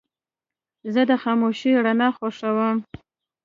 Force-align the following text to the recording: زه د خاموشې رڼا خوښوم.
زه 0.93 1.01
د 1.09 1.11
خاموشې 1.23 1.71
رڼا 1.85 2.09
خوښوم. 2.17 2.77